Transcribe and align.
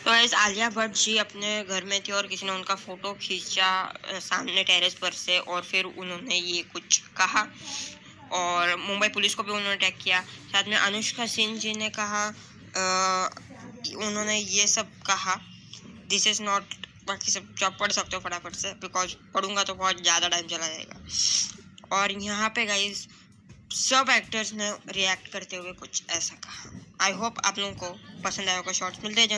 तो 0.00 0.10
गाइस 0.10 0.34
आलिया 0.34 0.68
भट्ट 0.70 0.94
जी 0.96 1.16
अपने 1.18 1.48
घर 1.64 1.84
में 1.84 2.00
थी 2.02 2.12
और 2.12 2.26
किसी 2.26 2.46
ने 2.46 2.52
उनका 2.52 2.74
फ़ोटो 2.74 3.12
खींचा 3.20 3.70
सामने 4.20 4.62
टेरेस 4.64 4.94
पर 4.94 5.12
से 5.12 5.38
और 5.38 5.62
फिर 5.62 5.84
उन्होंने 5.84 6.36
ये 6.36 6.62
कुछ 6.72 6.98
कहा 7.18 7.42
और 8.32 8.74
मुंबई 8.78 9.08
पुलिस 9.08 9.34
को 9.34 9.42
भी 9.42 9.52
उन्होंने 9.52 9.76
अटैक 9.76 9.98
किया। 9.98 10.20
साथ 10.22 10.68
में 10.68 10.76
अनुष्का 10.76 11.26
सिंह 11.26 11.58
जी 11.58 11.74
ने 11.74 11.88
कहा 11.90 12.24
आ, 12.24 13.28
उन्होंने 13.98 14.38
ये 14.38 14.66
सब 14.68 14.90
कहा 15.06 15.36
दिस 16.10 16.26
इज़ 16.26 16.42
नॉट 16.42 16.74
बाकी 17.06 17.32
सब 17.32 17.54
जो 17.54 17.70
पढ़ 17.80 17.92
सकते 17.92 18.16
हो 18.16 18.22
फटाफट 18.22 18.54
से 18.56 18.72
बिकॉज़ 18.80 19.14
पढ़ूँगा 19.34 19.64
तो 19.64 19.74
बहुत 19.76 20.02
ज़्यादा 20.02 20.28
टाइम 20.28 20.46
चला 20.46 20.66
जाएगा। 20.66 21.96
और 21.96 22.12
यहाँ 22.22 22.48
पे 22.56 22.66
गाइज़ 22.66 23.06
सब 23.72 24.10
एक्टर्स 24.10 24.52
ने 24.54 24.70
रिएक्ट 24.90 25.32
करते 25.32 25.56
हुए 25.56 25.72
कुछ 25.74 26.02
ऐसा 26.10 26.34
कहा। 26.44 26.70
आई 27.00 27.12
होप 27.14 27.38
आप 27.46 27.58
लोगों 27.58 27.74
को 27.74 28.22
पसंद 28.24 28.48
आया 28.48 28.56
होगा 28.56 28.72
शॉर्ट्स 28.72 29.04
मिलते 29.04 29.20
हैं 29.20 29.28